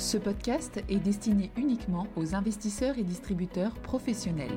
Ce 0.00 0.16
podcast 0.16 0.82
est 0.88 0.98
destiné 0.98 1.50
uniquement 1.58 2.06
aux 2.16 2.34
investisseurs 2.34 2.96
et 2.96 3.02
distributeurs 3.02 3.74
professionnels. 3.74 4.56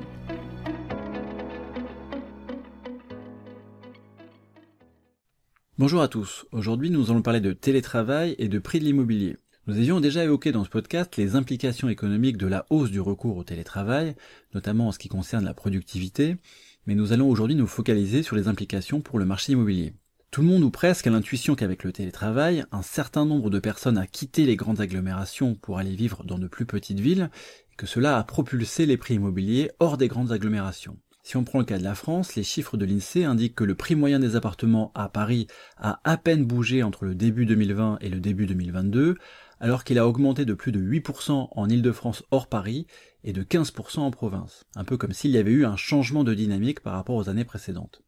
Bonjour 5.76 6.00
à 6.00 6.08
tous, 6.08 6.46
aujourd'hui 6.50 6.88
nous 6.88 7.10
allons 7.10 7.20
parler 7.20 7.42
de 7.42 7.52
télétravail 7.52 8.34
et 8.38 8.48
de 8.48 8.58
prix 8.58 8.78
de 8.78 8.84
l'immobilier. 8.84 9.36
Nous 9.66 9.76
avions 9.76 10.00
déjà 10.00 10.24
évoqué 10.24 10.50
dans 10.50 10.64
ce 10.64 10.70
podcast 10.70 11.14
les 11.18 11.36
implications 11.36 11.90
économiques 11.90 12.38
de 12.38 12.46
la 12.46 12.64
hausse 12.70 12.90
du 12.90 13.02
recours 13.02 13.36
au 13.36 13.44
télétravail, 13.44 14.16
notamment 14.54 14.88
en 14.88 14.92
ce 14.92 14.98
qui 14.98 15.08
concerne 15.08 15.44
la 15.44 15.52
productivité, 15.52 16.38
mais 16.86 16.94
nous 16.94 17.12
allons 17.12 17.28
aujourd'hui 17.28 17.54
nous 17.54 17.66
focaliser 17.66 18.22
sur 18.22 18.34
les 18.34 18.48
implications 18.48 19.02
pour 19.02 19.18
le 19.18 19.26
marché 19.26 19.52
immobilier. 19.52 19.92
Tout 20.34 20.42
le 20.42 20.48
monde 20.48 20.64
ou 20.64 20.70
presque 20.70 21.06
a 21.06 21.10
l'intuition 21.10 21.54
qu'avec 21.54 21.84
le 21.84 21.92
télétravail, 21.92 22.64
un 22.72 22.82
certain 22.82 23.24
nombre 23.24 23.50
de 23.50 23.60
personnes 23.60 23.96
a 23.96 24.08
quitté 24.08 24.46
les 24.46 24.56
grandes 24.56 24.80
agglomérations 24.80 25.54
pour 25.54 25.78
aller 25.78 25.94
vivre 25.94 26.24
dans 26.24 26.40
de 26.40 26.48
plus 26.48 26.66
petites 26.66 26.98
villes, 26.98 27.30
et 27.72 27.76
que 27.76 27.86
cela 27.86 28.18
a 28.18 28.24
propulsé 28.24 28.84
les 28.84 28.96
prix 28.96 29.14
immobiliers 29.14 29.70
hors 29.78 29.96
des 29.96 30.08
grandes 30.08 30.32
agglomérations. 30.32 30.98
Si 31.22 31.36
on 31.36 31.44
prend 31.44 31.60
le 31.60 31.64
cas 31.64 31.78
de 31.78 31.84
la 31.84 31.94
France, 31.94 32.34
les 32.34 32.42
chiffres 32.42 32.76
de 32.76 32.84
l'INSEE 32.84 33.22
indiquent 33.22 33.54
que 33.54 33.62
le 33.62 33.76
prix 33.76 33.94
moyen 33.94 34.18
des 34.18 34.34
appartements 34.34 34.90
à 34.96 35.08
Paris 35.08 35.46
a 35.76 36.00
à 36.02 36.16
peine 36.16 36.44
bougé 36.44 36.82
entre 36.82 37.04
le 37.04 37.14
début 37.14 37.46
2020 37.46 37.98
et 38.00 38.08
le 38.08 38.18
début 38.18 38.46
2022, 38.46 39.14
alors 39.60 39.84
qu'il 39.84 40.00
a 40.00 40.08
augmenté 40.08 40.44
de 40.44 40.54
plus 40.54 40.72
de 40.72 40.80
8% 40.80 41.46
en 41.52 41.68
Ile-de-France 41.68 42.24
hors 42.32 42.48
Paris 42.48 42.88
et 43.22 43.32
de 43.32 43.44
15% 43.44 44.00
en 44.00 44.10
province. 44.10 44.64
Un 44.74 44.82
peu 44.82 44.96
comme 44.96 45.12
s'il 45.12 45.30
y 45.30 45.38
avait 45.38 45.52
eu 45.52 45.64
un 45.64 45.76
changement 45.76 46.24
de 46.24 46.34
dynamique 46.34 46.80
par 46.80 46.94
rapport 46.94 47.14
aux 47.14 47.28
années 47.28 47.44
précédentes. 47.44 48.03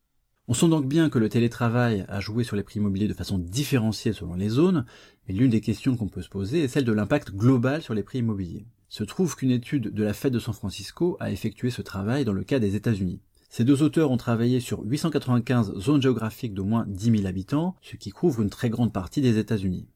On 0.48 0.54
sent 0.54 0.68
donc 0.68 0.86
bien 0.86 1.10
que 1.10 1.18
le 1.18 1.28
télétravail 1.28 2.04
a 2.08 2.20
joué 2.20 2.44
sur 2.44 2.54
les 2.54 2.62
prix 2.62 2.78
immobiliers 2.78 3.08
de 3.08 3.14
façon 3.14 3.36
différenciée 3.36 4.12
selon 4.12 4.34
les 4.34 4.48
zones, 4.48 4.86
mais 5.26 5.34
l'une 5.34 5.50
des 5.50 5.60
questions 5.60 5.96
qu'on 5.96 6.08
peut 6.08 6.22
se 6.22 6.28
poser 6.28 6.62
est 6.62 6.68
celle 6.68 6.84
de 6.84 6.92
l'impact 6.92 7.32
global 7.32 7.82
sur 7.82 7.94
les 7.94 8.04
prix 8.04 8.18
immobiliers. 8.18 8.64
Se 8.88 9.02
trouve 9.02 9.34
qu'une 9.34 9.50
étude 9.50 9.92
de 9.92 10.04
la 10.04 10.12
Fed 10.12 10.32
de 10.32 10.38
San 10.38 10.54
Francisco 10.54 11.16
a 11.18 11.32
effectué 11.32 11.70
ce 11.70 11.82
travail 11.82 12.24
dans 12.24 12.32
le 12.32 12.44
cas 12.44 12.60
des 12.60 12.76
États-Unis. 12.76 13.20
Ces 13.50 13.64
deux 13.64 13.82
auteurs 13.82 14.12
ont 14.12 14.16
travaillé 14.16 14.60
sur 14.60 14.84
895 14.84 15.80
zones 15.80 16.02
géographiques 16.02 16.54
d'au 16.54 16.64
moins 16.64 16.84
10 16.86 17.16
000 17.18 17.26
habitants, 17.26 17.74
ce 17.82 17.96
qui 17.96 18.10
couvre 18.10 18.42
une 18.42 18.50
très 18.50 18.70
grande 18.70 18.92
partie 18.92 19.20
des 19.20 19.38
États-Unis. 19.38 19.88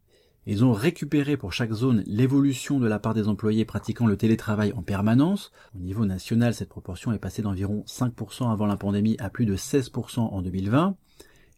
Ils 0.50 0.64
ont 0.64 0.72
récupéré 0.72 1.36
pour 1.36 1.52
chaque 1.52 1.70
zone 1.70 2.02
l'évolution 2.08 2.80
de 2.80 2.88
la 2.88 2.98
part 2.98 3.14
des 3.14 3.28
employés 3.28 3.64
pratiquant 3.64 4.08
le 4.08 4.16
télétravail 4.16 4.72
en 4.72 4.82
permanence. 4.82 5.52
Au 5.76 5.78
niveau 5.78 6.06
national, 6.06 6.54
cette 6.54 6.68
proportion 6.68 7.12
est 7.12 7.20
passée 7.20 7.40
d'environ 7.40 7.84
5% 7.86 8.50
avant 8.50 8.66
la 8.66 8.76
pandémie 8.76 9.14
à 9.20 9.30
plus 9.30 9.46
de 9.46 9.54
16% 9.54 10.18
en 10.18 10.42
2020. 10.42 10.96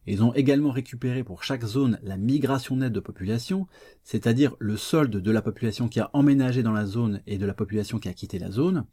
Ils 0.07 0.23
ont 0.23 0.35
également 0.35 0.73
récupéré 0.73 1.25
pour 1.25 1.43
chaque 1.43 1.65
zone 1.65 1.99
la 2.03 2.19
migration 2.19 2.77
nette 2.77 2.93
de 2.93 3.01
population, 3.01 3.67
c'est-à-dire 4.05 4.57
le 4.59 4.77
solde 4.77 5.17
de 5.17 5.31
la 5.31 5.41
population 5.41 5.89
qui 5.89 5.99
a 5.99 6.11
emménagé 6.13 6.63
dans 6.63 6.73
la 6.73 6.85
zone 6.85 7.23
et 7.27 7.39
de 7.39 7.47
la 7.47 7.55
population 7.55 7.99
qui 7.99 8.11
a 8.11 8.13
quitté 8.13 8.39
la 8.39 8.51
zone. 8.51 8.85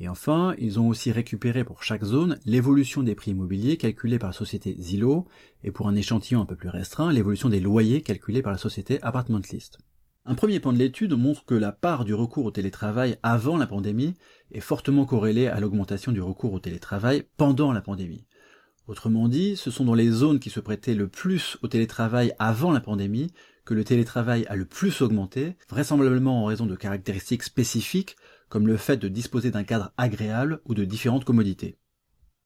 Et 0.00 0.08
enfin, 0.08 0.54
ils 0.58 0.78
ont 0.78 0.88
aussi 0.88 1.10
récupéré 1.10 1.64
pour 1.64 1.82
chaque 1.82 2.04
zone 2.04 2.38
l'évolution 2.44 3.02
des 3.02 3.14
prix 3.14 3.32
immobiliers 3.32 3.76
calculés 3.76 4.18
par 4.18 4.30
la 4.30 4.34
société 4.34 4.76
Zillow, 4.78 5.26
et 5.64 5.72
pour 5.72 5.88
un 5.88 5.96
échantillon 5.96 6.40
un 6.40 6.46
peu 6.46 6.56
plus 6.56 6.68
restreint, 6.68 7.12
l'évolution 7.12 7.48
des 7.48 7.60
loyers 7.60 8.02
calculés 8.02 8.42
par 8.42 8.52
la 8.52 8.58
société 8.58 9.02
Apartment 9.02 9.42
List. 9.52 9.78
Un 10.24 10.34
premier 10.34 10.60
point 10.60 10.72
de 10.74 10.78
l'étude 10.78 11.14
montre 11.14 11.44
que 11.46 11.54
la 11.54 11.72
part 11.72 12.04
du 12.04 12.14
recours 12.14 12.44
au 12.44 12.50
télétravail 12.50 13.16
avant 13.22 13.56
la 13.56 13.66
pandémie 13.66 14.14
est 14.52 14.60
fortement 14.60 15.06
corrélée 15.06 15.46
à 15.46 15.58
l'augmentation 15.58 16.12
du 16.12 16.20
recours 16.20 16.52
au 16.52 16.60
télétravail 16.60 17.24
pendant 17.36 17.72
la 17.72 17.80
pandémie. 17.80 18.26
Autrement 18.86 19.28
dit, 19.28 19.56
ce 19.56 19.70
sont 19.70 19.84
dans 19.84 19.94
les 19.94 20.10
zones 20.10 20.38
qui 20.38 20.50
se 20.50 20.60
prêtaient 20.60 20.94
le 20.94 21.08
plus 21.08 21.58
au 21.62 21.68
télétravail 21.68 22.32
avant 22.38 22.72
la 22.72 22.80
pandémie 22.80 23.32
que 23.64 23.74
le 23.74 23.84
télétravail 23.84 24.46
a 24.48 24.56
le 24.56 24.64
plus 24.64 25.02
augmenté, 25.02 25.56
vraisemblablement 25.68 26.42
en 26.42 26.46
raison 26.46 26.64
de 26.64 26.74
caractéristiques 26.74 27.42
spécifiques 27.42 28.16
comme 28.48 28.66
le 28.66 28.76
fait 28.76 28.96
de 28.96 29.08
disposer 29.08 29.50
d'un 29.50 29.64
cadre 29.64 29.92
agréable 29.96 30.60
ou 30.64 30.74
de 30.74 30.84
différentes 30.84 31.24
commodités. 31.24 31.78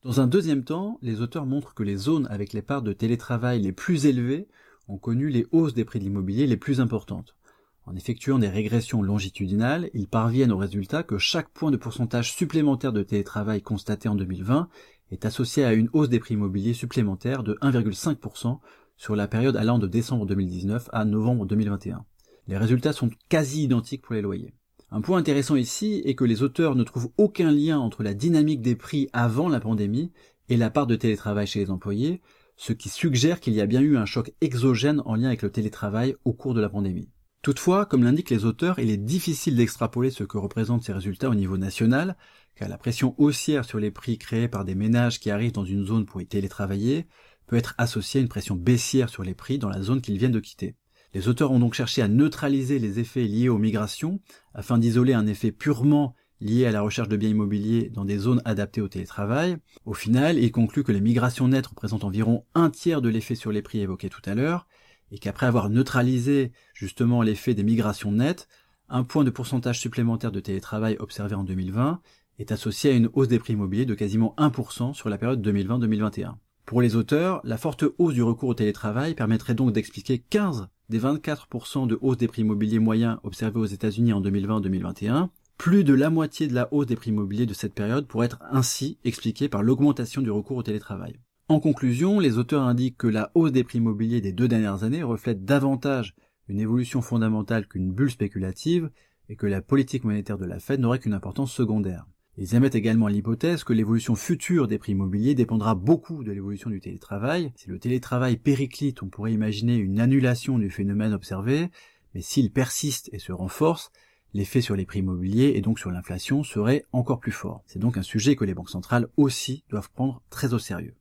Dans 0.02 0.20
un 0.20 0.26
deuxième 0.26 0.64
temps, 0.64 0.98
les 1.00 1.20
auteurs 1.20 1.46
montrent 1.46 1.74
que 1.74 1.84
les 1.84 1.96
zones 1.96 2.26
avec 2.28 2.52
les 2.52 2.62
parts 2.62 2.82
de 2.82 2.92
télétravail 2.92 3.60
les 3.60 3.72
plus 3.72 4.06
élevées 4.06 4.48
ont 4.88 4.98
connu 4.98 5.28
les 5.28 5.46
hausses 5.52 5.74
des 5.74 5.84
prix 5.84 6.00
de 6.00 6.04
l'immobilier 6.04 6.46
les 6.46 6.56
plus 6.56 6.80
importantes. 6.80 7.36
En 7.84 7.94
effectuant 7.94 8.38
des 8.38 8.48
régressions 8.48 9.02
longitudinales, 9.02 9.90
ils 9.94 10.08
parviennent 10.08 10.52
au 10.52 10.56
résultat 10.56 11.02
que 11.02 11.18
chaque 11.18 11.50
point 11.50 11.70
de 11.70 11.76
pourcentage 11.76 12.32
supplémentaire 12.32 12.92
de 12.92 13.02
télétravail 13.02 13.62
constaté 13.62 14.08
en 14.08 14.14
2020 14.14 14.68
est 15.10 15.24
associé 15.24 15.64
à 15.64 15.72
une 15.72 15.88
hausse 15.92 16.08
des 16.08 16.20
prix 16.20 16.34
immobiliers 16.34 16.74
supplémentaires 16.74 17.42
de 17.42 17.54
1,5% 17.62 18.58
sur 18.96 19.16
la 19.16 19.28
période 19.28 19.56
allant 19.56 19.78
de 19.78 19.88
décembre 19.88 20.26
2019 20.26 20.90
à 20.92 21.04
novembre 21.04 21.46
2021. 21.46 22.04
Les 22.48 22.56
résultats 22.56 22.92
sont 22.92 23.10
quasi 23.28 23.64
identiques 23.64 24.02
pour 24.02 24.14
les 24.14 24.22
loyers. 24.22 24.54
Un 24.94 25.00
point 25.00 25.16
intéressant 25.16 25.56
ici 25.56 26.02
est 26.04 26.14
que 26.14 26.24
les 26.24 26.42
auteurs 26.42 26.74
ne 26.74 26.84
trouvent 26.84 27.10
aucun 27.16 27.50
lien 27.50 27.78
entre 27.78 28.02
la 28.02 28.12
dynamique 28.12 28.60
des 28.60 28.76
prix 28.76 29.08
avant 29.14 29.48
la 29.48 29.58
pandémie 29.58 30.12
et 30.50 30.58
la 30.58 30.68
part 30.68 30.86
de 30.86 30.96
télétravail 30.96 31.46
chez 31.46 31.60
les 31.60 31.70
employés, 31.70 32.20
ce 32.56 32.74
qui 32.74 32.90
suggère 32.90 33.40
qu'il 33.40 33.54
y 33.54 33.62
a 33.62 33.66
bien 33.66 33.80
eu 33.80 33.96
un 33.96 34.04
choc 34.04 34.34
exogène 34.42 35.00
en 35.06 35.14
lien 35.14 35.28
avec 35.28 35.40
le 35.40 35.50
télétravail 35.50 36.14
au 36.26 36.34
cours 36.34 36.52
de 36.52 36.60
la 36.60 36.68
pandémie. 36.68 37.08
Toutefois, 37.40 37.86
comme 37.86 38.04
l'indiquent 38.04 38.28
les 38.28 38.44
auteurs, 38.44 38.78
il 38.80 38.90
est 38.90 38.98
difficile 38.98 39.56
d'extrapoler 39.56 40.10
ce 40.10 40.24
que 40.24 40.36
représentent 40.36 40.84
ces 40.84 40.92
résultats 40.92 41.30
au 41.30 41.34
niveau 41.34 41.56
national, 41.56 42.18
car 42.54 42.68
la 42.68 42.76
pression 42.76 43.14
haussière 43.16 43.64
sur 43.64 43.78
les 43.78 43.90
prix 43.90 44.18
créés 44.18 44.46
par 44.46 44.66
des 44.66 44.74
ménages 44.74 45.20
qui 45.20 45.30
arrivent 45.30 45.52
dans 45.52 45.64
une 45.64 45.86
zone 45.86 46.04
pour 46.04 46.20
y 46.20 46.26
télétravailler 46.26 47.06
peut 47.46 47.56
être 47.56 47.74
associée 47.78 48.20
à 48.20 48.22
une 48.22 48.28
pression 48.28 48.56
baissière 48.56 49.08
sur 49.08 49.22
les 49.22 49.34
prix 49.34 49.58
dans 49.58 49.70
la 49.70 49.80
zone 49.80 50.02
qu'ils 50.02 50.18
viennent 50.18 50.32
de 50.32 50.38
quitter. 50.38 50.76
Les 51.14 51.28
auteurs 51.28 51.52
ont 51.52 51.58
donc 51.58 51.74
cherché 51.74 52.00
à 52.00 52.08
neutraliser 52.08 52.78
les 52.78 52.98
effets 52.98 53.24
liés 53.24 53.48
aux 53.48 53.58
migrations 53.58 54.20
afin 54.54 54.78
d'isoler 54.78 55.12
un 55.12 55.26
effet 55.26 55.52
purement 55.52 56.14
lié 56.40 56.66
à 56.66 56.72
la 56.72 56.80
recherche 56.80 57.08
de 57.08 57.16
biens 57.16 57.28
immobiliers 57.28 57.90
dans 57.90 58.04
des 58.04 58.18
zones 58.18 58.42
adaptées 58.44 58.80
au 58.80 58.88
télétravail. 58.88 59.56
Au 59.84 59.94
final, 59.94 60.38
ils 60.38 60.50
concluent 60.50 60.84
que 60.84 60.92
les 60.92 61.00
migrations 61.00 61.48
nettes 61.48 61.68
représentent 61.68 62.04
environ 62.04 62.44
un 62.54 62.70
tiers 62.70 63.02
de 63.02 63.08
l'effet 63.08 63.34
sur 63.34 63.52
les 63.52 63.62
prix 63.62 63.80
évoqué 63.80 64.08
tout 64.08 64.22
à 64.24 64.34
l'heure, 64.34 64.66
et 65.12 65.18
qu'après 65.18 65.46
avoir 65.46 65.70
neutralisé 65.70 66.50
justement 66.74 67.22
l'effet 67.22 67.54
des 67.54 67.62
migrations 67.62 68.10
nettes, 68.10 68.48
un 68.88 69.04
point 69.04 69.24
de 69.24 69.30
pourcentage 69.30 69.78
supplémentaire 69.78 70.32
de 70.32 70.40
télétravail 70.40 70.96
observé 70.98 71.34
en 71.34 71.44
2020 71.44 72.00
est 72.38 72.52
associé 72.52 72.90
à 72.90 72.94
une 72.94 73.10
hausse 73.12 73.28
des 73.28 73.38
prix 73.38 73.52
immobiliers 73.52 73.86
de 73.86 73.94
quasiment 73.94 74.34
1% 74.38 74.94
sur 74.94 75.08
la 75.08 75.18
période 75.18 75.46
2020-2021. 75.46 76.34
Pour 76.66 76.80
les 76.80 76.96
auteurs, 76.96 77.40
la 77.44 77.58
forte 77.58 77.84
hausse 77.98 78.14
du 78.14 78.22
recours 78.22 78.48
au 78.48 78.54
télétravail 78.54 79.14
permettrait 79.14 79.54
donc 79.54 79.72
d'expliquer 79.72 80.18
15 80.18 80.68
des 80.88 81.00
24% 81.00 81.86
de 81.86 81.98
hausse 82.00 82.16
des 82.16 82.28
prix 82.28 82.42
immobiliers 82.42 82.78
moyens 82.78 83.18
observés 83.22 83.60
aux 83.60 83.66
États-Unis 83.66 84.12
en 84.12 84.20
2020-2021, 84.20 85.28
plus 85.58 85.84
de 85.84 85.94
la 85.94 86.10
moitié 86.10 86.48
de 86.48 86.54
la 86.54 86.72
hausse 86.72 86.86
des 86.86 86.96
prix 86.96 87.10
immobiliers 87.10 87.46
de 87.46 87.54
cette 87.54 87.74
période 87.74 88.06
pourrait 88.06 88.26
être 88.26 88.40
ainsi 88.50 88.98
expliquée 89.04 89.48
par 89.48 89.62
l'augmentation 89.62 90.20
du 90.20 90.30
recours 90.30 90.56
au 90.56 90.62
télétravail. 90.62 91.20
En 91.48 91.60
conclusion, 91.60 92.18
les 92.18 92.38
auteurs 92.38 92.62
indiquent 92.62 92.98
que 92.98 93.06
la 93.06 93.30
hausse 93.34 93.52
des 93.52 93.64
prix 93.64 93.78
immobiliers 93.78 94.20
des 94.20 94.32
deux 94.32 94.48
dernières 94.48 94.84
années 94.84 95.02
reflète 95.02 95.44
davantage 95.44 96.14
une 96.48 96.60
évolution 96.60 97.02
fondamentale 97.02 97.66
qu'une 97.66 97.92
bulle 97.92 98.10
spéculative 98.10 98.90
et 99.28 99.36
que 99.36 99.46
la 99.46 99.62
politique 99.62 100.04
monétaire 100.04 100.38
de 100.38 100.44
la 100.44 100.58
Fed 100.58 100.80
n'aurait 100.80 100.98
qu'une 100.98 101.14
importance 101.14 101.52
secondaire. 101.52 102.06
Ils 102.38 102.54
émettent 102.54 102.74
également 102.74 103.08
l'hypothèse 103.08 103.62
que 103.62 103.74
l'évolution 103.74 104.14
future 104.16 104.66
des 104.66 104.78
prix 104.78 104.92
immobiliers 104.92 105.34
dépendra 105.34 105.74
beaucoup 105.74 106.24
de 106.24 106.32
l'évolution 106.32 106.70
du 106.70 106.80
télétravail. 106.80 107.52
Si 107.56 107.68
le 107.68 107.78
télétravail 107.78 108.38
périclite, 108.38 109.02
on 109.02 109.08
pourrait 109.08 109.34
imaginer 109.34 109.76
une 109.76 110.00
annulation 110.00 110.58
du 110.58 110.70
phénomène 110.70 111.12
observé, 111.12 111.68
mais 112.14 112.22
s'il 112.22 112.50
persiste 112.50 113.10
et 113.12 113.18
se 113.18 113.32
renforce, 113.32 113.92
l'effet 114.32 114.62
sur 114.62 114.76
les 114.76 114.86
prix 114.86 115.00
immobiliers 115.00 115.52
et 115.56 115.60
donc 115.60 115.78
sur 115.78 115.90
l'inflation 115.90 116.42
serait 116.42 116.86
encore 116.92 117.20
plus 117.20 117.32
fort. 117.32 117.62
C'est 117.66 117.78
donc 117.78 117.98
un 117.98 118.02
sujet 118.02 118.34
que 118.34 118.44
les 118.44 118.54
banques 118.54 118.70
centrales 118.70 119.08
aussi 119.18 119.64
doivent 119.68 119.90
prendre 119.90 120.22
très 120.30 120.54
au 120.54 120.58
sérieux. 120.58 120.94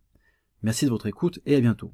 Merci 0.63 0.85
de 0.85 0.91
votre 0.91 1.07
écoute 1.07 1.39
et 1.45 1.55
à 1.55 1.61
bientôt. 1.61 1.93